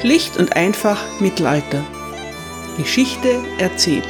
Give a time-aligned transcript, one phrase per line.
[0.00, 1.84] Schlicht und einfach Mittelalter.
[2.76, 4.04] Geschichte erzählt.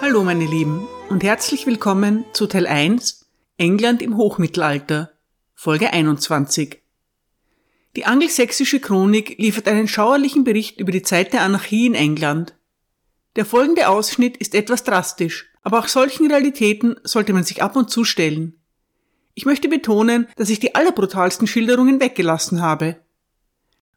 [0.00, 3.26] Hallo meine Lieben und herzlich willkommen zu Teil 1
[3.58, 5.12] England im Hochmittelalter,
[5.54, 6.82] Folge 21.
[7.94, 12.56] Die angelsächsische Chronik liefert einen schauerlichen Bericht über die Zeit der Anarchie in England.
[13.36, 17.90] Der folgende Ausschnitt ist etwas drastisch, aber auch solchen Realitäten sollte man sich ab und
[17.90, 18.59] zu stellen.
[19.40, 23.00] Ich möchte betonen, dass ich die allerbrutalsten Schilderungen weggelassen habe.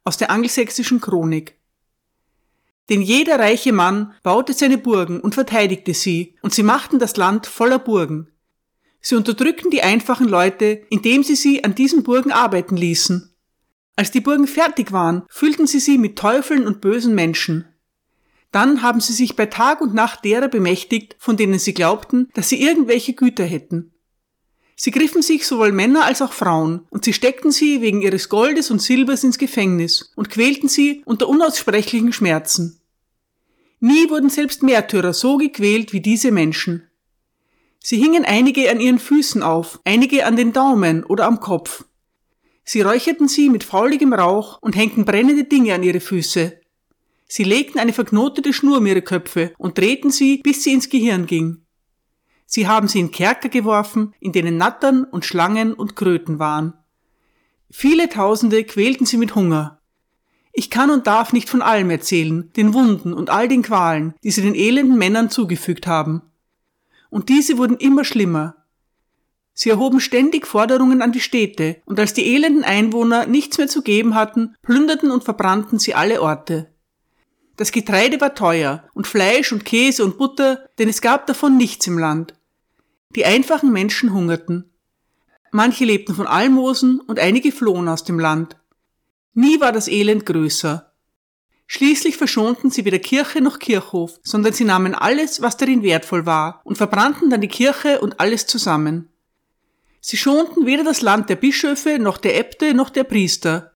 [0.06, 1.58] Aus der angelsächsischen Chronik.
[2.90, 7.46] Denn jeder reiche Mann baute seine Burgen und verteidigte sie, und sie machten das Land
[7.46, 8.32] voller Burgen.
[9.02, 13.36] Sie unterdrückten die einfachen Leute, indem sie sie an diesen Burgen arbeiten ließen.
[13.98, 17.66] Als die Burgen fertig waren, füllten sie sie mit Teufeln und bösen Menschen.
[18.54, 22.48] Dann haben sie sich bei Tag und Nacht derer bemächtigt, von denen sie glaubten, dass
[22.48, 23.93] sie irgendwelche Güter hätten.
[24.76, 28.72] Sie griffen sich sowohl Männer als auch Frauen, und sie steckten sie wegen ihres Goldes
[28.72, 32.80] und Silbers ins Gefängnis und quälten sie unter unaussprechlichen Schmerzen.
[33.80, 36.88] Nie wurden selbst Märtyrer so gequält wie diese Menschen.
[37.80, 41.84] Sie hingen einige an ihren Füßen auf, einige an den Daumen oder am Kopf.
[42.64, 46.58] Sie räucherten sie mit fauligem Rauch und hängten brennende Dinge an ihre Füße.
[47.28, 51.26] Sie legten eine verknotete Schnur um ihre Köpfe und drehten sie, bis sie ins Gehirn
[51.26, 51.63] ging.
[52.56, 56.76] Sie haben sie in Kerker geworfen, in denen Nattern und Schlangen und Kröten waren.
[57.72, 59.80] Viele Tausende quälten sie mit Hunger.
[60.52, 64.30] Ich kann und darf nicht von allem erzählen, den Wunden und all den Qualen, die
[64.30, 66.22] sie den elenden Männern zugefügt haben.
[67.10, 68.58] Und diese wurden immer schlimmer.
[69.56, 73.82] Sie erhoben ständig Forderungen an die Städte, und als die elenden Einwohner nichts mehr zu
[73.82, 76.70] geben hatten, plünderten und verbrannten sie alle Orte.
[77.58, 81.88] Das Getreide war teuer, und Fleisch und Käse und Butter, denn es gab davon nichts
[81.88, 82.36] im Land.
[83.16, 84.72] Die einfachen Menschen hungerten.
[85.52, 88.58] Manche lebten von Almosen und einige flohen aus dem Land.
[89.34, 90.92] Nie war das Elend größer.
[91.68, 96.62] Schließlich verschonten sie weder Kirche noch Kirchhof, sondern sie nahmen alles, was darin wertvoll war,
[96.64, 99.10] und verbrannten dann die Kirche und alles zusammen.
[100.02, 103.74] Sie schonten weder das Land der Bischöfe, noch der Äbte, noch der Priester.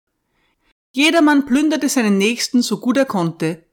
[0.91, 3.63] Jedermann plünderte seinen Nächsten so gut er konnte.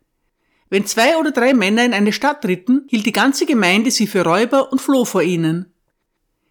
[0.75, 4.25] Wenn zwei oder drei Männer in eine Stadt ritten, hielt die ganze Gemeinde sie für
[4.25, 5.73] Räuber und floh vor ihnen.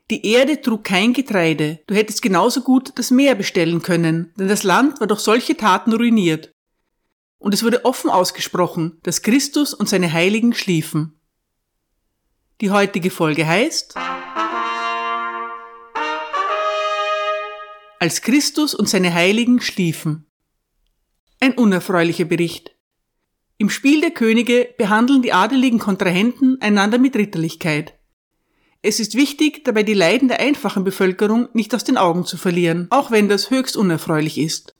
[0.09, 4.63] Die Erde trug kein Getreide, du hättest genauso gut das Meer bestellen können, denn das
[4.63, 6.53] Land war durch solche Taten ruiniert.
[7.37, 11.19] Und es wurde offen ausgesprochen, dass Christus und seine Heiligen schliefen.
[12.61, 13.95] Die heutige Folge heißt
[17.99, 20.27] Als Christus und seine Heiligen schliefen.
[21.41, 22.72] Ein unerfreulicher Bericht.
[23.57, 27.93] Im Spiel der Könige behandeln die adeligen Kontrahenten einander mit Ritterlichkeit.
[28.81, 32.87] Es ist wichtig, dabei die Leiden der einfachen Bevölkerung nicht aus den Augen zu verlieren,
[32.89, 34.75] auch wenn das höchst unerfreulich ist.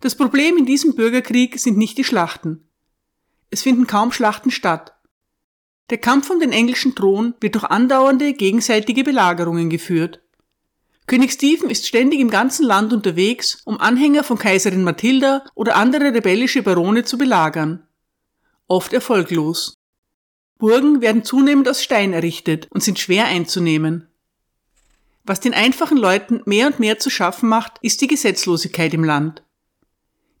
[0.00, 2.68] Das Problem in diesem Bürgerkrieg sind nicht die Schlachten.
[3.50, 4.94] Es finden kaum Schlachten statt.
[5.90, 10.22] Der Kampf um den englischen Thron wird durch andauernde gegenseitige Belagerungen geführt.
[11.06, 16.12] König Stephen ist ständig im ganzen Land unterwegs, um Anhänger von Kaiserin Mathilda oder andere
[16.12, 17.86] rebellische Barone zu belagern.
[18.66, 19.74] Oft erfolglos.
[20.58, 24.08] Burgen werden zunehmend aus Stein errichtet und sind schwer einzunehmen.
[25.22, 29.44] Was den einfachen Leuten mehr und mehr zu schaffen macht, ist die Gesetzlosigkeit im Land.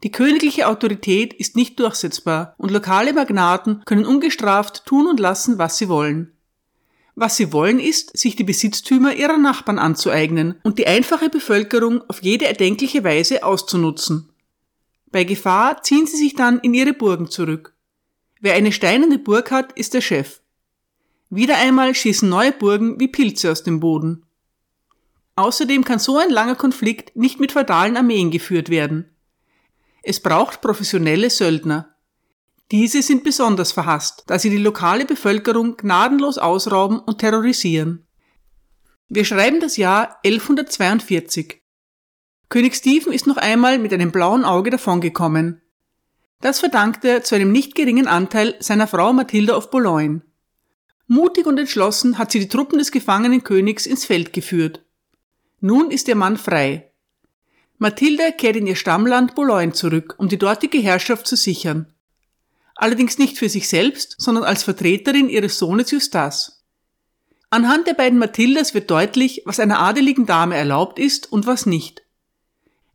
[0.02, 5.78] Die königliche Autorität ist nicht durchsetzbar und lokale Magnaten können ungestraft tun und lassen, was
[5.78, 6.35] sie wollen.
[7.18, 12.22] Was sie wollen ist, sich die Besitztümer ihrer Nachbarn anzueignen und die einfache Bevölkerung auf
[12.22, 14.28] jede erdenkliche Weise auszunutzen.
[15.10, 17.74] Bei Gefahr ziehen sie sich dann in ihre Burgen zurück.
[18.40, 20.42] Wer eine steinerne Burg hat, ist der Chef.
[21.30, 24.26] Wieder einmal schießen neue Burgen wie Pilze aus dem Boden.
[25.36, 29.08] Außerdem kann so ein langer Konflikt nicht mit feudalen Armeen geführt werden.
[30.02, 31.95] Es braucht professionelle Söldner.
[32.72, 38.06] Diese sind besonders verhasst, da sie die lokale Bevölkerung gnadenlos ausrauben und terrorisieren.
[39.08, 41.62] Wir schreiben das Jahr 1142.
[42.48, 45.62] König Stephen ist noch einmal mit einem blauen Auge davongekommen.
[46.40, 50.22] Das verdankt er zu einem nicht geringen Anteil seiner Frau Mathilda of Boulogne.
[51.06, 54.84] Mutig und entschlossen hat sie die Truppen des gefangenen Königs ins Feld geführt.
[55.60, 56.92] Nun ist ihr Mann frei.
[57.78, 61.92] Mathilda kehrt in ihr Stammland Boulogne zurück, um die dortige Herrschaft zu sichern
[62.76, 66.64] allerdings nicht für sich selbst, sondern als Vertreterin ihres Sohnes Justas.
[67.50, 72.02] Anhand der beiden Mathildas wird deutlich, was einer adeligen Dame erlaubt ist und was nicht.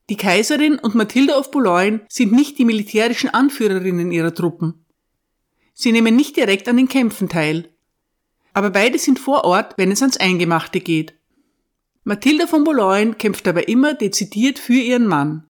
[0.10, 4.86] Die Kaiserin und Mathilda of Boulogne sind nicht die militärischen Anführerinnen ihrer Truppen.
[5.74, 7.70] Sie nehmen nicht direkt an den Kämpfen teil.
[8.54, 11.16] Aber beide sind vor Ort, wenn es ans Eingemachte geht.
[12.04, 15.48] Mathilda von Boulogne kämpft aber immer dezidiert für ihren Mann.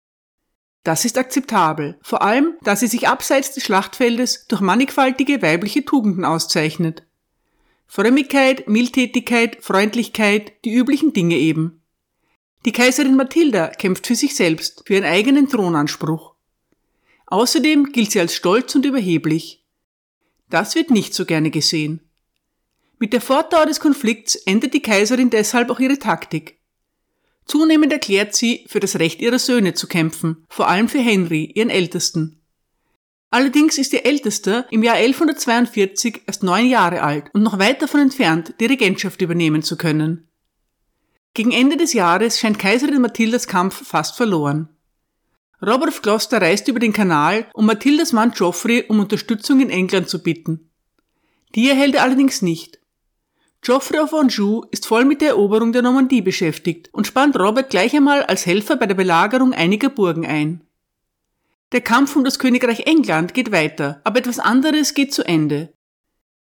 [0.84, 6.26] Das ist akzeptabel, vor allem, da sie sich abseits des Schlachtfeldes durch mannigfaltige weibliche Tugenden
[6.26, 7.04] auszeichnet.
[7.86, 11.82] Frömmigkeit, Mildtätigkeit, Freundlichkeit, die üblichen Dinge eben.
[12.66, 16.36] Die Kaiserin Mathilda kämpft für sich selbst, für ihren eigenen Thronanspruch.
[17.28, 19.66] Außerdem gilt sie als stolz und überheblich.
[20.50, 22.02] Das wird nicht so gerne gesehen.
[22.98, 26.61] Mit der Fortdauer des Konflikts ändert die Kaiserin deshalb auch ihre Taktik.
[27.52, 31.70] Zunehmend erklärt sie, für das Recht ihrer Söhne zu kämpfen, vor allem für Henry, ihren
[31.70, 32.40] Ältesten.
[33.30, 38.00] Allerdings ist ihr Ältester im Jahr 1142 erst neun Jahre alt und noch weit davon
[38.00, 40.30] entfernt, die Regentschaft übernehmen zu können.
[41.34, 44.70] Gegen Ende des Jahres scheint Kaiserin Mathildas Kampf fast verloren.
[45.62, 50.08] Robert of Gloucester reist über den Kanal, um Mathildas Mann Geoffrey um Unterstützung in England
[50.08, 50.72] zu bitten.
[51.54, 52.81] Die erhält er allerdings nicht.
[53.64, 57.96] Geoffrey of Anjou ist voll mit der Eroberung der Normandie beschäftigt und spannt Robert gleich
[57.96, 60.62] einmal als Helfer bei der Belagerung einiger Burgen ein.
[61.72, 65.74] Der Kampf um das Königreich England geht weiter, aber etwas anderes geht zu Ende.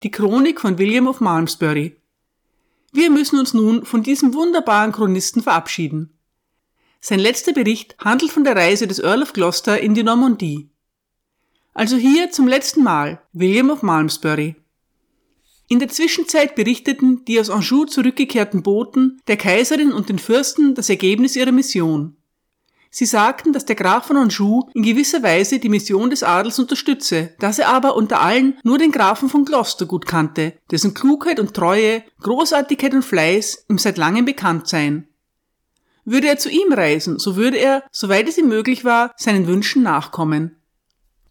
[0.04, 1.96] Die Chronik von William of Malmesbury.
[2.92, 6.16] Wir müssen uns nun von diesem wunderbaren Chronisten verabschieden.
[7.00, 10.70] Sein letzter Bericht handelt von der Reise des Earl of Gloucester in die Normandie.
[11.74, 14.61] Also hier zum letzten Mal William of Malmesbury.
[15.68, 20.90] In der Zwischenzeit berichteten die aus Anjou zurückgekehrten Boten der Kaiserin und den Fürsten das
[20.90, 22.16] Ergebnis ihrer Mission.
[22.94, 27.32] Sie sagten, dass der Graf von Anjou in gewisser Weise die Mission des Adels unterstütze,
[27.38, 31.54] dass er aber unter allen nur den Grafen von Gloucester gut kannte, dessen Klugheit und
[31.54, 35.08] Treue, Großartigkeit und Fleiß ihm seit langem bekannt seien.
[36.04, 39.82] Würde er zu ihm reisen, so würde er, soweit es ihm möglich war, seinen Wünschen
[39.82, 40.56] nachkommen.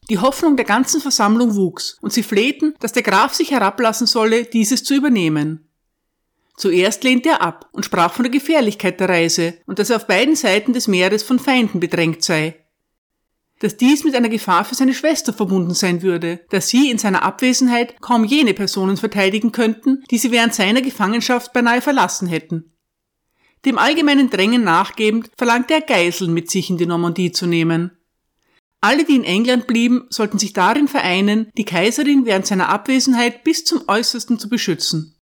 [0.09, 4.45] Die Hoffnung der ganzen Versammlung wuchs, und sie flehten, dass der Graf sich herablassen solle,
[4.45, 5.67] dieses zu übernehmen.
[6.57, 10.07] Zuerst lehnte er ab und sprach von der Gefährlichkeit der Reise und dass er auf
[10.07, 12.55] beiden Seiten des Meeres von Feinden bedrängt sei.
[13.59, 17.23] Dass dies mit einer Gefahr für seine Schwester verbunden sein würde, dass sie in seiner
[17.23, 22.73] Abwesenheit kaum jene Personen verteidigen könnten, die sie während seiner Gefangenschaft beinahe verlassen hätten.
[23.65, 27.91] Dem allgemeinen Drängen nachgebend verlangte er Geiseln mit sich in die Normandie zu nehmen.
[28.81, 33.63] Alle, die in England blieben, sollten sich darin vereinen, die Kaiserin während seiner Abwesenheit bis
[33.63, 35.15] zum Äußersten zu beschützen.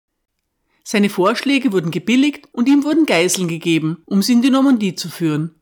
[0.86, 5.10] Seine Vorschläge wurden gebilligt und ihm wurden Geiseln gegeben, um sie in die Normandie zu
[5.10, 5.56] führen.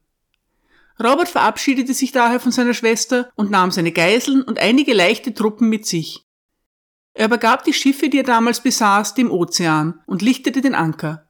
[1.03, 5.67] Robert verabschiedete sich daher von seiner Schwester und nahm seine Geiseln und einige leichte Truppen
[5.67, 6.23] mit sich.
[7.13, 11.29] Er übergab die Schiffe, die er damals besaß, dem Ozean und lichtete den Anker.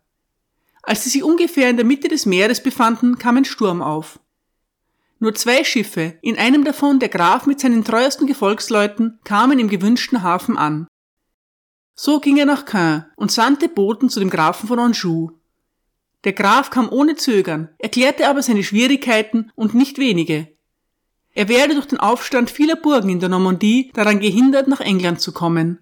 [0.84, 4.20] Als sie sich ungefähr in der Mitte des Meeres befanden, kam ein Sturm auf.
[5.20, 10.22] Nur zwei Schiffe, in einem davon der Graf mit seinen treuesten Gefolgsleuten, kamen im gewünschten
[10.22, 10.88] Hafen an.
[11.96, 15.32] So ging er nach Caen und sandte Boten zu dem Grafen von Anjou.
[16.24, 20.48] Der Graf kam ohne Zögern, erklärte aber seine Schwierigkeiten und nicht wenige.
[21.34, 25.32] Er werde durch den Aufstand vieler Burgen in der Normandie daran gehindert, nach England zu
[25.32, 25.80] kommen.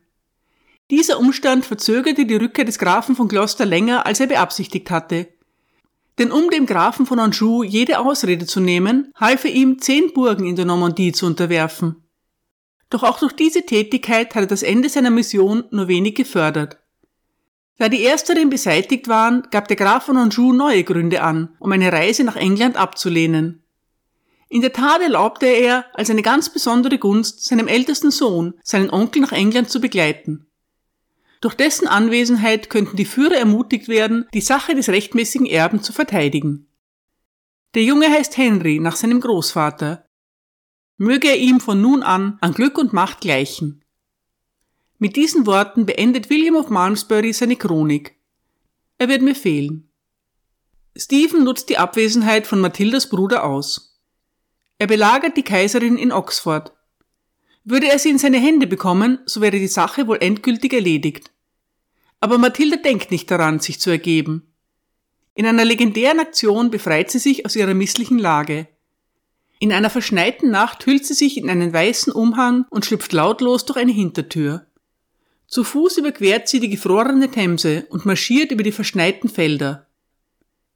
[0.91, 5.27] Dieser Umstand verzögerte die Rückkehr des Grafen von Gloucester länger, als er beabsichtigt hatte,
[6.17, 10.45] denn um dem Grafen von Anjou jede Ausrede zu nehmen, half er ihm, zehn Burgen
[10.45, 12.03] in der Normandie zu unterwerfen.
[12.89, 16.77] Doch auch durch diese Tätigkeit hatte das Ende seiner Mission nur wenig gefördert.
[17.77, 21.91] Da die ersteren beseitigt waren, gab der Graf von Anjou neue Gründe an, um eine
[21.91, 23.63] Reise nach England abzulehnen.
[24.47, 29.21] In der Tat erlaubte er als eine ganz besondere Gunst seinem ältesten Sohn, seinen Onkel
[29.21, 30.47] nach England zu begleiten.
[31.45, 36.67] Durch dessen Anwesenheit könnten die Führer ermutigt werden, die Sache des rechtmäßigen Erben zu verteidigen.
[37.75, 40.07] Der Junge heißt Henry nach seinem Großvater.
[40.97, 43.83] Möge er ihm von nun an an Glück und Macht gleichen.
[44.97, 48.15] Mit diesen Worten beendet William of Malmesbury seine Chronik.
[48.97, 49.91] Er wird mir fehlen.
[50.97, 54.01] Stephen nutzt die Abwesenheit von Mathildas Bruder aus.
[54.79, 56.73] Er belagert die Kaiserin in Oxford.
[57.65, 61.29] Würde er sie in seine Hände bekommen, so wäre die Sache wohl endgültig erledigt.
[62.19, 64.53] Aber Mathilde denkt nicht daran, sich zu ergeben.
[65.33, 68.67] In einer legendären Aktion befreit sie sich aus ihrer misslichen Lage.
[69.59, 73.77] In einer verschneiten Nacht hüllt sie sich in einen weißen Umhang und schlüpft lautlos durch
[73.77, 74.65] eine Hintertür.
[75.47, 79.87] Zu Fuß überquert sie die gefrorene Themse und marschiert über die verschneiten Felder.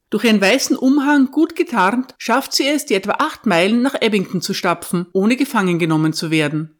[0.09, 4.41] Durch ihren weißen Umhang gut getarnt schafft sie es, die etwa acht Meilen nach Ebbington
[4.41, 6.78] zu stapfen, ohne gefangen genommen zu werden.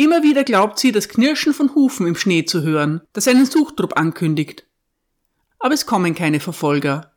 [0.00, 3.98] Immer wieder glaubt sie, das Knirschen von Hufen im Schnee zu hören, das einen Suchtrupp
[3.98, 4.66] ankündigt.
[5.58, 7.12] Aber es kommen keine Verfolger.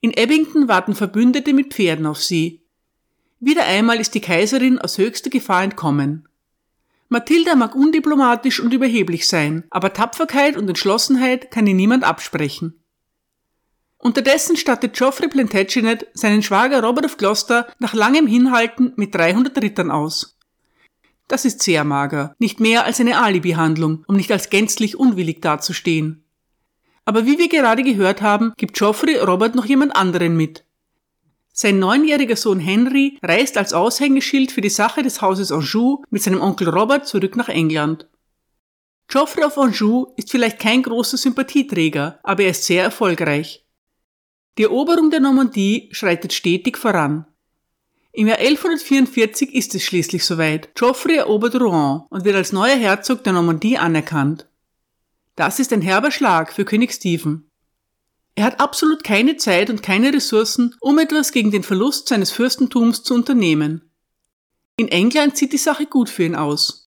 [0.00, 2.66] In Ebbington warten Verbündete mit Pferden auf sie.
[3.38, 6.26] Wieder einmal ist die Kaiserin aus höchster Gefahr entkommen.
[7.08, 12.82] Mathilda mag undiplomatisch und überheblich sein, aber Tapferkeit und Entschlossenheit kann ihr niemand absprechen.
[13.98, 19.92] Unterdessen stattet Geoffrey Plantagenet seinen Schwager Robert of Gloucester nach langem Hinhalten mit 300 Rittern
[19.92, 20.36] aus.
[21.32, 26.26] Das ist sehr mager, nicht mehr als eine Alibi-Handlung, um nicht als gänzlich unwillig dazustehen.
[27.06, 30.66] Aber wie wir gerade gehört haben, gibt Geoffrey Robert noch jemand anderen mit.
[31.50, 36.42] Sein neunjähriger Sohn Henry reist als Aushängeschild für die Sache des Hauses Anjou mit seinem
[36.42, 38.10] Onkel Robert zurück nach England.
[39.08, 43.64] Geoffrey of Anjou ist vielleicht kein großer Sympathieträger, aber er ist sehr erfolgreich.
[44.58, 47.24] Die Eroberung der Normandie schreitet stetig voran.
[48.14, 50.74] Im Jahr 1144 ist es schließlich soweit.
[50.74, 54.46] Geoffrey erobert Rouen und wird als neuer Herzog der Normandie anerkannt.
[55.34, 57.50] Das ist ein herber Schlag für König Stephen.
[58.34, 63.02] Er hat absolut keine Zeit und keine Ressourcen, um etwas gegen den Verlust seines Fürstentums
[63.02, 63.90] zu unternehmen.
[64.76, 66.90] In England sieht die Sache gut für ihn aus.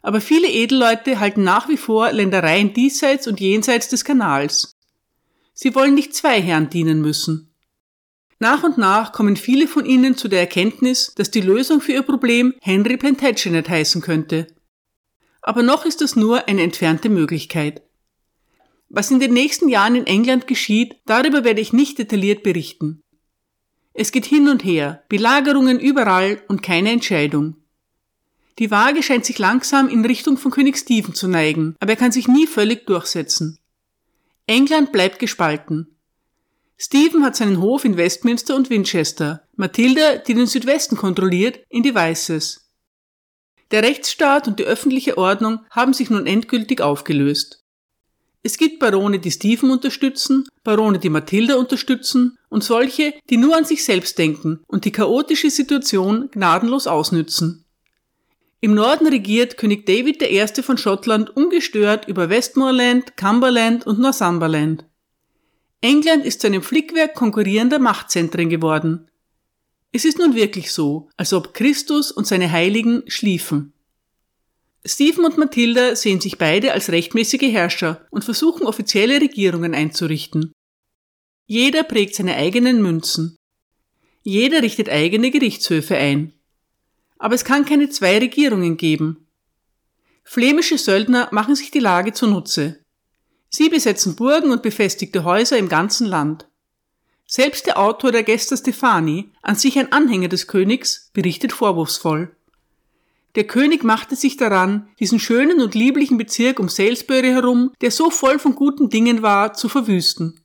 [0.00, 4.76] Aber viele Edelleute halten nach wie vor Ländereien diesseits und jenseits des Kanals.
[5.52, 7.47] Sie wollen nicht zwei Herren dienen müssen.
[8.40, 12.02] Nach und nach kommen viele von ihnen zu der Erkenntnis, dass die Lösung für ihr
[12.02, 14.46] Problem Henry Plantagenet heißen könnte.
[15.42, 17.82] Aber noch ist das nur eine entfernte Möglichkeit.
[18.88, 23.02] Was in den nächsten Jahren in England geschieht, darüber werde ich nicht detailliert berichten.
[23.92, 27.56] Es geht hin und her, Belagerungen überall und keine Entscheidung.
[28.60, 32.12] Die Waage scheint sich langsam in Richtung von König Stephen zu neigen, aber er kann
[32.12, 33.58] sich nie völlig durchsetzen.
[34.46, 35.97] England bleibt gespalten.
[36.80, 41.94] Stephen hat seinen Hof in Westminster und Winchester, Matilda, die den Südwesten kontrolliert, in die
[41.94, 42.70] Weißes.
[43.72, 47.64] Der Rechtsstaat und die öffentliche Ordnung haben sich nun endgültig aufgelöst.
[48.44, 53.64] Es gibt Barone, die Stephen unterstützen, Barone, die Matilda unterstützen und solche, die nur an
[53.64, 57.64] sich selbst denken und die chaotische Situation gnadenlos ausnützen.
[58.60, 60.62] Im Norden regiert König David I.
[60.62, 64.84] von Schottland ungestört über Westmoreland, Cumberland und Northumberland.
[65.80, 69.08] England ist zu einem Flickwerk konkurrierender Machtzentren geworden.
[69.92, 73.72] Es ist nun wirklich so, als ob Christus und seine Heiligen schliefen.
[74.84, 80.52] Stephen und Matilda sehen sich beide als rechtmäßige Herrscher und versuchen offizielle Regierungen einzurichten.
[81.46, 83.36] Jeder prägt seine eigenen Münzen.
[84.22, 86.32] Jeder richtet eigene Gerichtshöfe ein.
[87.18, 89.28] Aber es kann keine zwei Regierungen geben.
[90.24, 92.84] Flämische Söldner machen sich die Lage zunutze.
[93.50, 96.46] Sie besetzen Burgen und befestigte Häuser im ganzen Land.
[97.26, 102.34] Selbst der Autor der Gesta Stefani, an sich ein Anhänger des Königs, berichtet vorwurfsvoll.
[103.34, 108.10] Der König machte sich daran, diesen schönen und lieblichen Bezirk um Salisbury herum, der so
[108.10, 110.40] voll von guten Dingen war, zu verwüsten.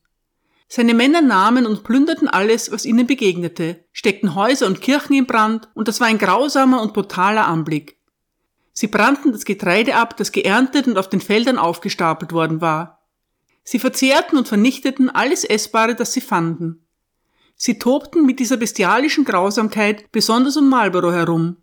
[0.68, 5.70] Seine Männer nahmen und plünderten alles, was ihnen begegnete, steckten Häuser und Kirchen in Brand,
[5.74, 7.98] und das war ein grausamer und brutaler Anblick.
[8.74, 12.93] Sie brannten das Getreide ab, das geerntet und auf den Feldern aufgestapelt worden war.
[13.64, 16.86] Sie verzehrten und vernichteten alles Essbare, das sie fanden.
[17.56, 21.58] Sie tobten mit dieser bestialischen Grausamkeit besonders um Marlborough herum.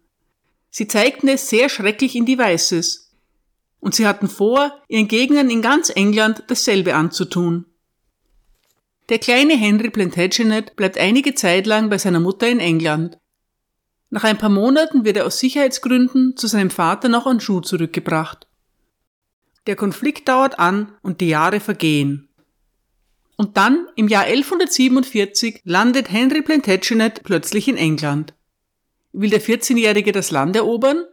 [0.70, 3.12] Sie zeigten es sehr schrecklich in die Weißes.
[3.80, 7.66] Und sie hatten vor, ihren Gegnern in ganz England dasselbe anzutun.
[9.08, 13.18] Der kleine Henry Plantagenet bleibt einige Zeit lang bei seiner Mutter in England.
[14.08, 18.46] Nach ein paar Monaten wird er aus Sicherheitsgründen zu seinem Vater nach Anjou zurückgebracht.
[19.66, 22.28] Der Konflikt dauert an und die Jahre vergehen.
[23.36, 28.34] Und dann, im Jahr 1147, landet Henry Plantagenet plötzlich in England.
[29.12, 31.04] Will der 14-Jährige das Land erobern?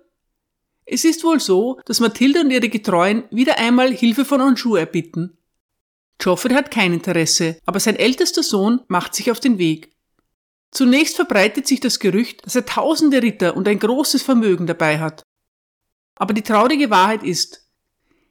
[0.86, 5.38] Es ist wohl so, dass Mathilde und ihre Getreuen wieder einmal Hilfe von Anjou erbitten
[6.18, 9.92] Geoffrey hat kein Interesse, aber sein ältester Sohn macht sich auf den Weg.
[10.72, 15.24] Zunächst verbreitet sich das Gerücht, dass er tausende Ritter und ein großes Vermögen dabei hat.
[16.16, 17.67] Aber die traurige Wahrheit ist,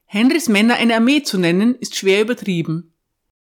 [0.07, 2.93] Henrys Männer eine Armee zu nennen, ist schwer übertrieben.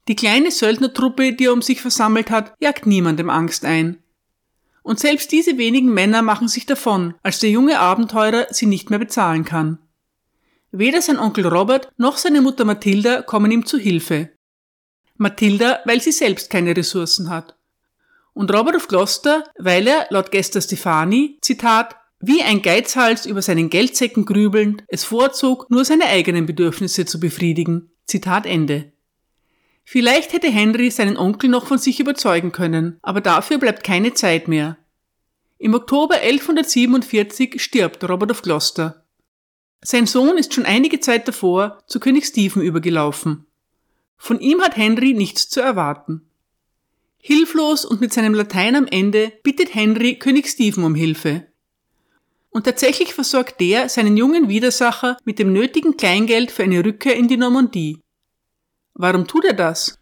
[0.07, 4.01] Die kleine Söldnertruppe, die er um sich versammelt hat, jagt niemandem Angst ein.
[4.81, 8.97] Und selbst diese wenigen Männer machen sich davon, als der junge Abenteurer sie nicht mehr
[8.97, 9.77] bezahlen kann.
[10.71, 14.29] Weder sein Onkel Robert noch seine Mutter Mathilda kommen ihm zu Hilfe.
[15.17, 17.55] Mathilda, weil sie selbst keine Ressourcen hat.
[18.33, 23.69] Und Robert of Gloucester, weil er, laut Gester Stefani, Zitat, wie ein Geizhals über seinen
[23.69, 27.91] Geldsäcken grübelnd, es vorzog, nur seine eigenen Bedürfnisse zu befriedigen.
[28.05, 28.91] Zitat Ende.
[29.85, 34.47] Vielleicht hätte Henry seinen Onkel noch von sich überzeugen können, aber dafür bleibt keine Zeit
[34.47, 34.77] mehr.
[35.57, 39.05] Im Oktober 1147 stirbt Robert of Gloucester.
[39.81, 43.45] Sein Sohn ist schon einige Zeit davor zu König Stephen übergelaufen.
[44.17, 46.29] Von ihm hat Henry nichts zu erwarten.
[47.17, 51.48] Hilflos und mit seinem Latein am Ende bittet Henry König Stephen um Hilfe.
[52.49, 57.27] Und tatsächlich versorgt der seinen jungen Widersacher mit dem nötigen Kleingeld für eine Rückkehr in
[57.27, 58.01] die Normandie.
[58.93, 59.99] Warum tut er das?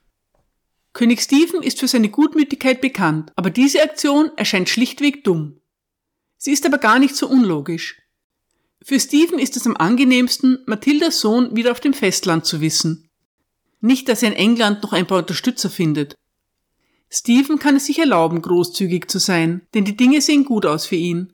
[0.93, 5.59] König Stephen ist für seine Gutmütigkeit bekannt, aber diese Aktion erscheint schlichtweg dumm.
[6.37, 8.01] Sie ist aber gar nicht so unlogisch.
[8.83, 13.09] Für Stephen ist es am angenehmsten, Mathildas Sohn wieder auf dem Festland zu wissen.
[13.81, 16.15] Nicht, dass er in England noch ein paar Unterstützer findet.
[17.09, 20.95] Stephen kann es sich erlauben, großzügig zu sein, denn die Dinge sehen gut aus für
[20.95, 21.33] ihn.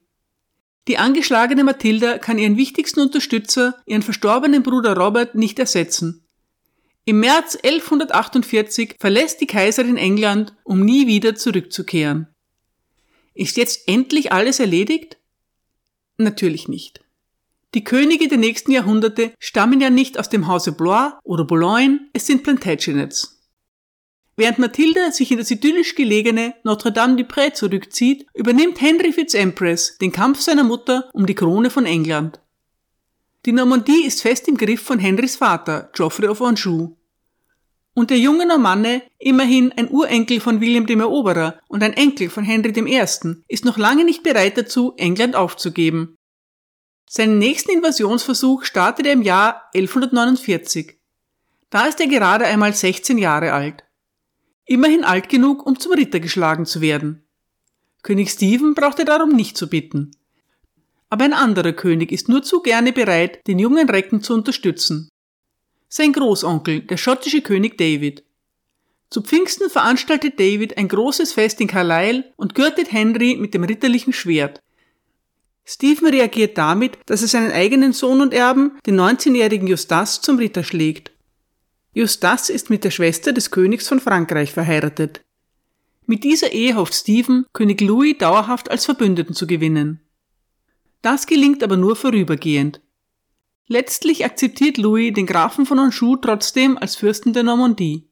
[0.87, 6.25] Die angeschlagene Mathilda kann ihren wichtigsten Unterstützer, ihren verstorbenen Bruder Robert, nicht ersetzen.
[7.05, 12.27] Im März 1148 verlässt die Kaiserin England, um nie wieder zurückzukehren.
[13.33, 15.17] Ist jetzt endlich alles erledigt?
[16.17, 17.01] Natürlich nicht.
[17.73, 22.27] Die Könige der nächsten Jahrhunderte stammen ja nicht aus dem Hause Blois oder Boulogne, es
[22.27, 23.32] sind Plantagenets.
[24.35, 30.63] Während Mathilde sich in das idyllisch gelegene Notre-Dame-du-Pré zurückzieht, übernimmt Henry Fitz-Empress den Kampf seiner
[30.63, 32.39] Mutter um die Krone von England.
[33.45, 36.95] Die Normandie ist fest im Griff von Henrys Vater, Geoffrey of Anjou.
[37.93, 42.43] Und der junge Normanne, immerhin ein Urenkel von William dem Eroberer und ein Enkel von
[42.43, 42.99] Henry I.,
[43.47, 46.17] ist noch lange nicht bereit dazu, England aufzugeben.
[47.07, 50.97] Seinen nächsten Invasionsversuch startet er im Jahr 1149.
[51.69, 53.83] Da ist er gerade einmal 16 Jahre alt.
[54.65, 57.23] Immerhin alt genug, um zum Ritter geschlagen zu werden.
[58.01, 60.11] König Stephen brauchte darum nicht zu bitten.
[61.09, 65.09] Aber ein anderer König ist nur zu gerne bereit, den jungen Recken zu unterstützen.
[65.89, 68.23] Sein Großonkel, der schottische König David.
[69.09, 74.11] Zu Pfingsten veranstaltet David ein großes Fest in Carlisle und gürtet Henry mit dem ritterlichen
[74.11, 74.59] Schwert.
[75.65, 80.63] Stephen reagiert damit, dass er seinen eigenen Sohn und Erben, den 19-jährigen Justas, zum Ritter
[80.63, 81.12] schlägt.
[81.93, 85.23] Justas ist mit der Schwester des Königs von Frankreich verheiratet.
[86.05, 90.01] Mit dieser Ehe hofft Stephen, König Louis dauerhaft als Verbündeten zu gewinnen.
[91.01, 92.81] Das gelingt aber nur vorübergehend.
[93.67, 98.09] Letztlich akzeptiert Louis den Grafen von Anjou trotzdem als Fürsten der Normandie.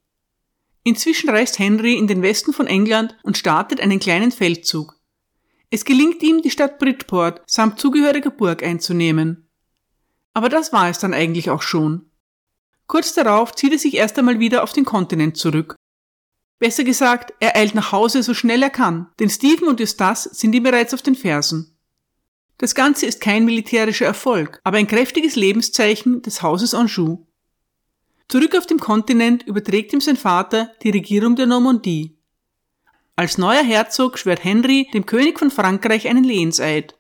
[0.84, 4.96] Inzwischen reist Henry in den Westen von England und startet einen kleinen Feldzug.
[5.70, 9.50] Es gelingt ihm, die Stadt Bridport samt zugehöriger Burg einzunehmen.
[10.34, 12.11] Aber das war es dann eigentlich auch schon.
[12.92, 15.78] Kurz darauf zieht er sich erst einmal wieder auf den Kontinent zurück.
[16.60, 20.54] Besser gesagt, er eilt nach Hause so schnell er kann, denn Stephen und Eustace sind
[20.54, 21.74] ihm bereits auf den Fersen.
[22.58, 27.26] Das Ganze ist kein militärischer Erfolg, aber ein kräftiges Lebenszeichen des Hauses Anjou.
[28.28, 32.18] Zurück auf dem Kontinent überträgt ihm sein Vater die Regierung der Normandie.
[33.16, 37.00] Als neuer Herzog schwört Henry dem König von Frankreich einen Lehenseid.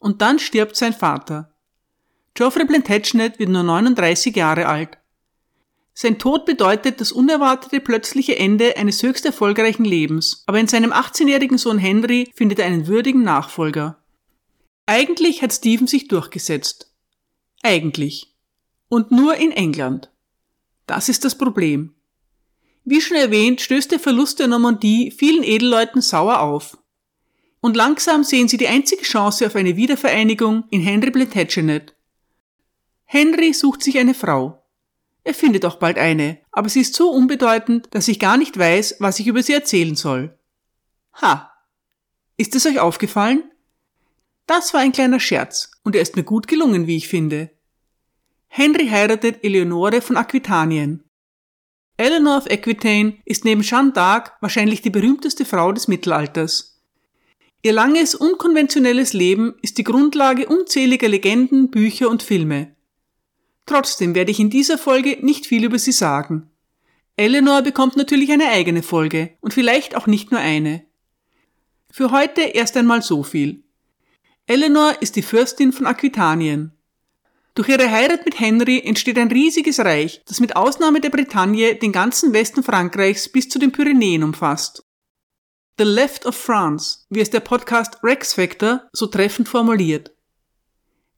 [0.00, 1.54] Und dann stirbt sein Vater.
[2.34, 4.98] Geoffrey Plantagenet wird nur 39 Jahre alt.
[5.96, 11.56] Sein Tod bedeutet das unerwartete plötzliche Ende eines höchst erfolgreichen Lebens, aber in seinem 18-jährigen
[11.56, 14.02] Sohn Henry findet er einen würdigen Nachfolger.
[14.86, 16.92] Eigentlich hat Stephen sich durchgesetzt.
[17.62, 18.34] Eigentlich.
[18.88, 20.10] Und nur in England.
[20.86, 21.94] Das ist das Problem.
[22.84, 26.76] Wie schon erwähnt, stößt der Verlust der Normandie vielen Edelleuten sauer auf.
[27.60, 31.94] Und langsam sehen sie die einzige Chance auf eine Wiedervereinigung in Henry Plantagenet.
[33.04, 34.63] Henry sucht sich eine Frau.
[35.24, 38.96] Er findet auch bald eine, aber sie ist so unbedeutend, dass ich gar nicht weiß,
[39.00, 40.38] was ich über sie erzählen soll.
[41.20, 41.50] Ha!
[42.36, 43.50] Ist es euch aufgefallen?
[44.46, 47.50] Das war ein kleiner Scherz, und er ist mir gut gelungen, wie ich finde.
[48.48, 51.02] Henry heiratet Eleonore von Aquitanien.
[51.96, 56.82] Eleanor of Aquitaine ist neben Jeanne d'Arc wahrscheinlich die berühmteste Frau des Mittelalters.
[57.62, 62.73] Ihr langes, unkonventionelles Leben ist die Grundlage unzähliger Legenden, Bücher und Filme.
[63.66, 66.50] Trotzdem werde ich in dieser Folge nicht viel über sie sagen.
[67.16, 70.84] Eleanor bekommt natürlich eine eigene Folge und vielleicht auch nicht nur eine.
[71.90, 73.62] Für heute erst einmal so viel.
[74.46, 76.72] Eleanor ist die Fürstin von Aquitanien.
[77.54, 81.92] Durch ihre Heirat mit Henry entsteht ein riesiges Reich, das mit Ausnahme der Bretagne den
[81.92, 84.84] ganzen Westen Frankreichs bis zu den Pyrenäen umfasst.
[85.78, 90.13] The Left of France, wie es der Podcast Rex Factor so treffend formuliert.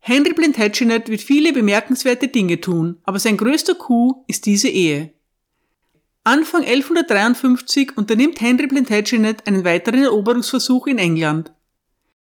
[0.09, 5.13] Henry Plantagenet wird viele bemerkenswerte Dinge tun, aber sein größter Coup ist diese Ehe.
[6.23, 11.53] Anfang 1153 unternimmt Henry Plantagenet einen weiteren Eroberungsversuch in England.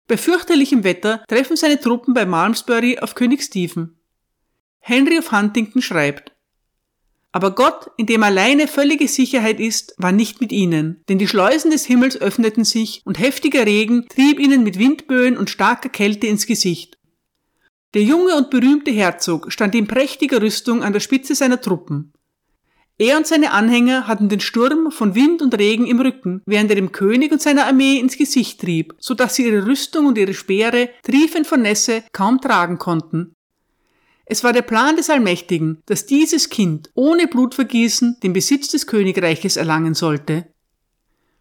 [0.07, 3.95] Bei fürchterlichem Wetter treffen seine Truppen bei Malmesbury auf König Stephen.
[4.79, 6.31] Henry of Huntington schreibt,
[7.33, 11.69] aber Gott, in dem alleine völlige Sicherheit ist, war nicht mit ihnen, denn die Schleusen
[11.69, 16.47] des Himmels öffneten sich und heftiger Regen trieb ihnen mit Windböen und starker Kälte ins
[16.47, 16.97] Gesicht.
[17.95, 22.11] Der junge und berühmte Herzog stand in prächtiger Rüstung an der Spitze seiner Truppen.
[22.97, 26.75] Er und seine Anhänger hatten den Sturm von Wind und Regen im Rücken, während er
[26.75, 30.33] dem König und seiner Armee ins Gesicht trieb, so dass sie ihre Rüstung und ihre
[30.33, 33.33] Speere, triefend von Nässe, kaum tragen konnten.
[34.25, 39.55] Es war der Plan des Allmächtigen, dass dieses Kind ohne Blutvergießen den Besitz des Königreiches
[39.55, 40.47] erlangen sollte.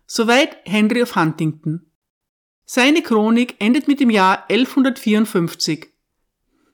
[0.06, 1.90] Soweit Henry of Huntington.
[2.64, 5.93] Seine Chronik endet mit dem Jahr 1154.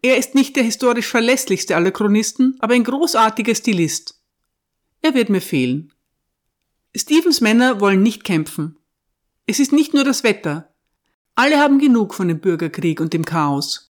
[0.03, 4.21] Er ist nicht der historisch verlässlichste aller Chronisten, aber ein großartiger Stilist.
[5.03, 5.93] Er wird mir fehlen.
[6.97, 8.77] Stephens Männer wollen nicht kämpfen.
[9.47, 10.75] Es ist nicht nur das Wetter.
[11.35, 13.93] Alle haben genug von dem Bürgerkrieg und dem Chaos.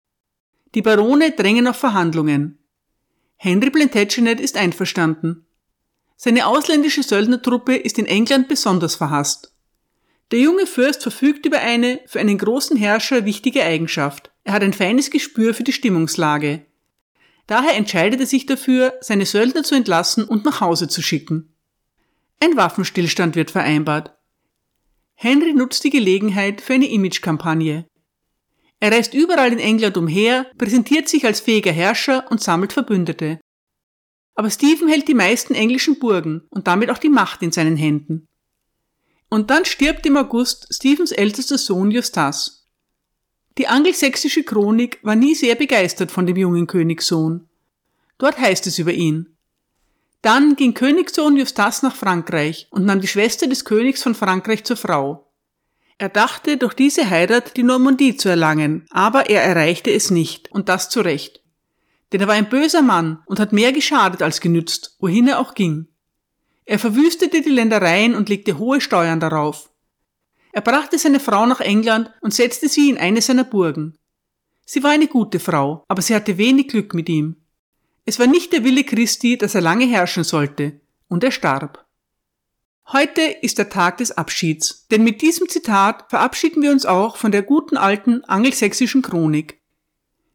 [0.76, 2.60] Die Barone drängen auf Verhandlungen.
[3.36, 5.46] Henry Plantagenet ist einverstanden.
[6.16, 9.53] Seine ausländische Söldnertruppe ist in England besonders verhasst.
[10.34, 14.32] Der junge Fürst verfügt über eine für einen großen Herrscher wichtige Eigenschaft.
[14.43, 16.65] Er hat ein feines Gespür für die Stimmungslage.
[17.46, 21.54] Daher entscheidet er sich dafür, seine Söldner zu entlassen und nach Hause zu schicken.
[22.39, 24.17] Ein Waffenstillstand wird vereinbart.
[25.13, 27.86] Henry nutzt die Gelegenheit für eine Imagekampagne.
[28.80, 33.39] Er reist überall in England umher, präsentiert sich als fähiger Herrscher und sammelt Verbündete.
[34.34, 38.26] Aber Stephen hält die meisten englischen Burgen und damit auch die Macht in seinen Händen.
[39.34, 42.67] Und dann stirbt im August Stephens ältester Sohn Justas.
[43.58, 47.50] Die angelsächsische Chronik war nie sehr begeistert von dem jungen Königssohn.
[48.19, 49.36] Dort heißt es über ihn.
[50.22, 54.78] Dann ging Königssohn Justas nach Frankreich und nahm die Schwester des Königs von Frankreich zur
[54.78, 55.34] Frau.
[55.98, 60.69] Er dachte, durch diese Heirat die Normandie zu erlangen, aber er erreichte es nicht, und
[60.69, 61.41] das zu Recht.
[62.12, 65.56] Denn er war ein böser Mann und hat mehr geschadet als genützt, wohin er auch
[65.56, 65.88] ging.
[66.65, 69.69] Er verwüstete die Ländereien und legte hohe Steuern darauf.
[70.52, 73.97] Er brachte seine Frau nach England und setzte sie in eine seiner Burgen.
[74.65, 77.38] Sie war eine gute Frau, aber sie hatte wenig Glück mit ihm.
[78.06, 81.86] Es war nicht der Wille Christi, dass er lange herrschen sollte, und er starb.
[82.91, 87.32] Heute ist der Tag des Abschieds, denn mit diesem Zitat verabschieden wir uns auch von
[87.32, 89.62] der guten alten angelsächsischen Chronik.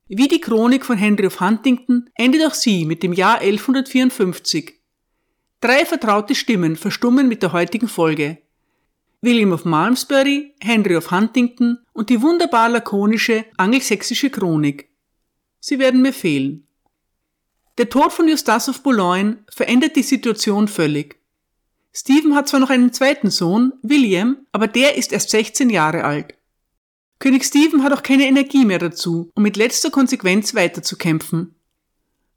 [0.09, 4.78] Wie die Chronik von Henry of Huntington endet auch sie mit dem Jahr 1154.
[5.61, 8.39] Drei vertraute Stimmen verstummen mit der heutigen Folge.
[9.23, 14.89] William of Malmesbury, Henry of Huntington und die wunderbar lakonische angelsächsische Chronik.
[15.59, 16.69] Sie werden mir fehlen.
[17.79, 21.19] Der Tod von Eustace of Boulogne verändert die Situation völlig.
[21.93, 26.35] Stephen hat zwar noch einen zweiten Sohn, William, aber der ist erst 16 Jahre alt.
[27.19, 31.57] König Stephen hat auch keine Energie mehr dazu, um mit letzter Konsequenz weiterzukämpfen.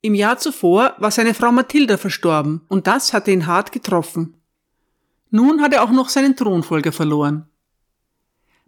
[0.02, 4.42] Im Jahr zuvor war seine Frau Mathilda verstorben und das hatte ihn hart getroffen.
[5.30, 7.48] Nun hat er auch noch seinen Thronfolger verloren.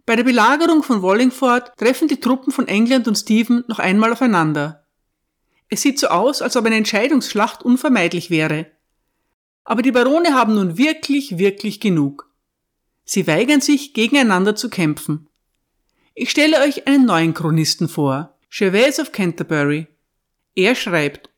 [0.06, 4.84] Bei der Belagerung von Wallingford treffen die Truppen von England und Stephen noch einmal aufeinander.
[5.68, 8.66] Es sieht so aus, als ob eine Entscheidungsschlacht unvermeidlich wäre,
[9.64, 12.30] aber die Barone haben nun wirklich, wirklich genug.
[13.04, 15.28] Sie weigern sich, gegeneinander zu kämpfen.
[16.14, 19.88] Ich stelle euch einen neuen Chronisten vor, Gervais of Canterbury.
[20.54, 21.30] Er schreibt,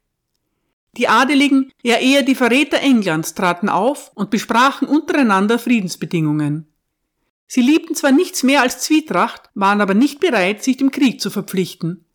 [0.97, 6.67] die Adeligen, ja eher die Verräter Englands traten auf und besprachen untereinander Friedensbedingungen.
[7.47, 11.31] Sie liebten zwar nichts mehr als Zwietracht, waren aber nicht bereit, sich dem Krieg zu
[11.31, 12.07] verpflichten,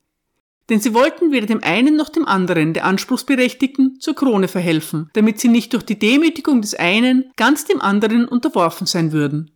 [0.70, 5.40] denn sie wollten weder dem einen noch dem anderen der Anspruchsberechtigten zur Krone verhelfen, damit
[5.40, 9.52] sie nicht durch die Demütigung des einen ganz dem anderen unterworfen sein würden.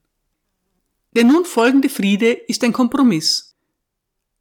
[1.16, 3.55] Der nun folgende Friede ist ein Kompromiss.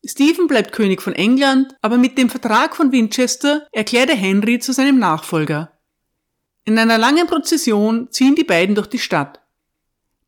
[0.06, 4.72] Stephen bleibt König von England, aber mit dem Vertrag von Winchester erklärt er Henry zu
[4.72, 5.72] seinem Nachfolger.
[6.66, 9.40] In einer langen Prozession ziehen die beiden durch die Stadt.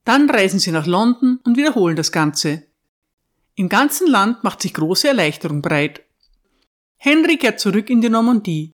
[0.04, 2.66] Dann reisen sie nach London und wiederholen das Ganze.
[3.54, 6.02] Im ganzen Land macht sich große Erleichterung breit.
[6.96, 8.72] Henry kehrt zurück in die Normandie.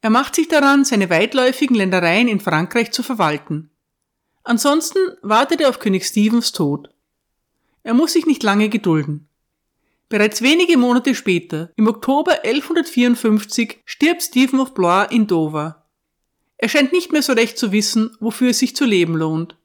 [0.00, 3.70] Er macht sich daran, seine weitläufigen Ländereien in Frankreich zu verwalten.
[4.42, 6.88] Ansonsten wartet er auf König Stephens Tod.
[7.82, 9.29] Er muss sich nicht lange gedulden.
[10.10, 15.86] Bereits wenige Monate später, im Oktober 1154, stirbt Stephen of Blois in Dover.
[16.58, 19.56] Er scheint nicht mehr so recht zu wissen, wofür es sich zu leben lohnt.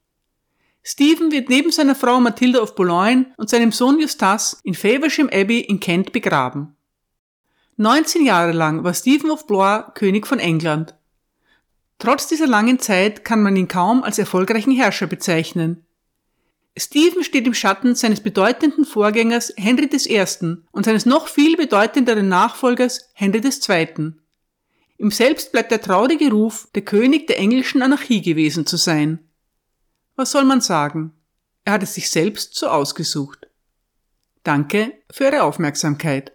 [0.83, 5.61] Stephen wird neben seiner Frau Mathilda of Boulogne und seinem Sohn Eustace in Faversham Abbey
[5.61, 6.75] in Kent begraben.
[7.77, 10.95] 19 Jahre lang war Stephen of Blois König von England.
[11.97, 15.84] Trotz dieser langen Zeit kann man ihn kaum als erfolgreichen Herrscher bezeichnen.
[16.77, 20.25] Stephen steht im Schatten seines bedeutenden Vorgängers Henry I.
[20.71, 24.13] und seines noch viel bedeutenderen Nachfolgers Henry II.
[24.97, 29.19] Ihm selbst bleibt der traurige Ruf, der König der englischen Anarchie gewesen zu sein.
[30.15, 31.13] Was soll man sagen?
[31.63, 33.47] Er hat es sich selbst so ausgesucht.
[34.43, 36.33] Danke für Ihre Aufmerksamkeit.